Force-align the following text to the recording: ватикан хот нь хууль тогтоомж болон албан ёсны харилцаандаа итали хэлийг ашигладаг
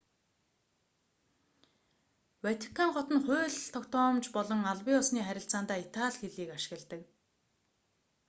ватикан 2.45 2.89
хот 2.95 3.07
нь 3.13 3.23
хууль 3.25 3.57
тогтоомж 3.73 4.25
болон 4.35 4.59
албан 4.71 4.93
ёсны 5.01 5.21
харилцаандаа 5.23 5.79
итали 5.83 6.15
хэлийг 6.31 6.49
ашигладаг 6.57 7.01